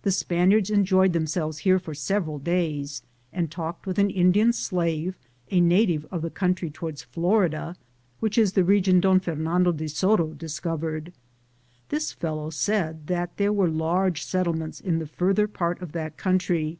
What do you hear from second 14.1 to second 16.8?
settlements in the farther part of that coun try.